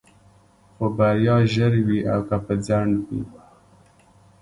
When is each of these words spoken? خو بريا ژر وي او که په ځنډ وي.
خو 0.75 0.85
بريا 0.97 1.35
ژر 1.53 1.73
وي 1.87 1.99
او 2.13 2.21
که 2.27 2.37
په 2.45 2.53
ځنډ 2.65 2.91
وي. 3.07 3.21